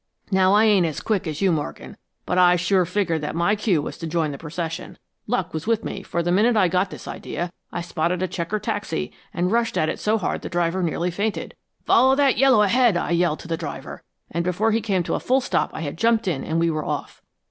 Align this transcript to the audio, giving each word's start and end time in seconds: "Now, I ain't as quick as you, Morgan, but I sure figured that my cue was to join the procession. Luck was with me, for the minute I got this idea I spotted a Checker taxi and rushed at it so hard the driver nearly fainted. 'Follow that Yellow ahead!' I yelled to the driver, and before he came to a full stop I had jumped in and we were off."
"Now, 0.31 0.53
I 0.53 0.63
ain't 0.65 0.87
as 0.87 0.99
quick 0.99 1.27
as 1.27 1.43
you, 1.43 1.51
Morgan, 1.51 1.95
but 2.25 2.39
I 2.39 2.55
sure 2.55 2.85
figured 2.85 3.21
that 3.21 3.35
my 3.35 3.55
cue 3.55 3.83
was 3.83 3.99
to 3.99 4.07
join 4.07 4.31
the 4.31 4.39
procession. 4.39 4.97
Luck 5.27 5.53
was 5.53 5.67
with 5.67 5.83
me, 5.83 6.01
for 6.01 6.23
the 6.23 6.31
minute 6.31 6.57
I 6.57 6.69
got 6.69 6.89
this 6.89 7.07
idea 7.07 7.53
I 7.71 7.81
spotted 7.81 8.23
a 8.23 8.27
Checker 8.27 8.57
taxi 8.57 9.11
and 9.31 9.51
rushed 9.51 9.77
at 9.77 9.89
it 9.89 9.99
so 9.99 10.17
hard 10.17 10.41
the 10.41 10.49
driver 10.49 10.81
nearly 10.81 11.11
fainted. 11.11 11.53
'Follow 11.85 12.15
that 12.15 12.39
Yellow 12.39 12.63
ahead!' 12.63 12.97
I 12.97 13.11
yelled 13.11 13.41
to 13.41 13.47
the 13.47 13.57
driver, 13.57 14.01
and 14.31 14.43
before 14.43 14.71
he 14.71 14.81
came 14.81 15.03
to 15.03 15.13
a 15.13 15.19
full 15.19 15.39
stop 15.39 15.69
I 15.71 15.81
had 15.81 15.99
jumped 15.99 16.27
in 16.27 16.43
and 16.43 16.59
we 16.59 16.71
were 16.71 16.83
off." 16.83 17.21